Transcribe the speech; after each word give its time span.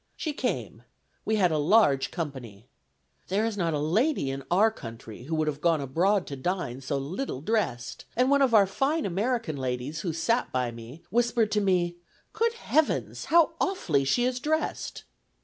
She 0.17 0.33
came; 0.33 0.81
we 1.25 1.35
had 1.35 1.51
a 1.51 1.59
large 1.59 2.09
company. 2.09 2.65
There 3.27 3.45
is 3.45 3.55
not 3.55 3.75
a 3.75 3.79
lady 3.79 4.31
in 4.31 4.43
our 4.49 4.71
country, 4.71 5.25
who 5.25 5.35
would 5.35 5.45
have 5.45 5.61
gone 5.61 5.79
abroad 5.79 6.25
to 6.25 6.35
dine 6.35 6.81
so 6.81 6.97
little 6.97 7.39
dressed; 7.39 8.05
and 8.15 8.27
one 8.31 8.41
of 8.41 8.51
our 8.55 8.65
fine 8.65 9.05
American 9.05 9.57
ladies, 9.57 9.99
who 10.01 10.11
sat 10.11 10.51
by 10.51 10.71
me, 10.71 11.03
whispered 11.11 11.51
to 11.51 11.61
me, 11.61 11.97
'Good 12.33 12.53
Heavens! 12.53 13.25
how 13.25 13.51
awfully 13.61 14.03
she 14.03 14.25
is 14.25 14.39
dressed.' 14.39 15.03